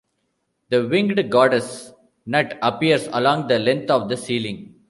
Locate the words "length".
3.59-3.91